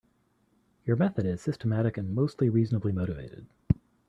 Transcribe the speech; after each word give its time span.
Your 0.83 0.95
method 0.97 1.27
is 1.27 1.41
systematic 1.43 1.95
and 1.95 2.15
mostly 2.15 2.49
reasonably 2.49 2.91
motivated. 2.91 3.45